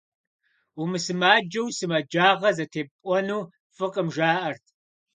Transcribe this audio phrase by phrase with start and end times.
[0.81, 3.43] Умысымаджэу сымаджагъэ зытепӏуэну
[3.75, 4.65] фӏыкъым, жаӏэрт.